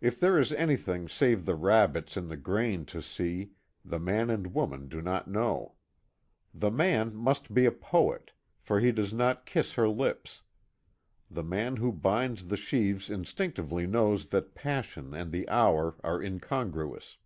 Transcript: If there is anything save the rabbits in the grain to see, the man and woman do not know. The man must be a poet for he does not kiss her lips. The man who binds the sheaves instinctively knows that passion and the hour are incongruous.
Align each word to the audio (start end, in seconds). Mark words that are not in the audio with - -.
If 0.00 0.18
there 0.18 0.38
is 0.38 0.50
anything 0.54 1.10
save 1.10 1.44
the 1.44 1.54
rabbits 1.54 2.16
in 2.16 2.28
the 2.28 2.38
grain 2.38 2.86
to 2.86 3.02
see, 3.02 3.50
the 3.84 3.98
man 3.98 4.30
and 4.30 4.54
woman 4.54 4.88
do 4.88 5.02
not 5.02 5.28
know. 5.28 5.74
The 6.54 6.70
man 6.70 7.14
must 7.14 7.52
be 7.52 7.66
a 7.66 7.70
poet 7.70 8.30
for 8.58 8.80
he 8.80 8.92
does 8.92 9.12
not 9.12 9.44
kiss 9.44 9.74
her 9.74 9.86
lips. 9.86 10.40
The 11.30 11.44
man 11.44 11.76
who 11.76 11.92
binds 11.92 12.46
the 12.46 12.56
sheaves 12.56 13.10
instinctively 13.10 13.86
knows 13.86 14.28
that 14.28 14.54
passion 14.54 15.12
and 15.12 15.32
the 15.32 15.46
hour 15.50 15.96
are 16.02 16.22
incongruous. 16.22 17.18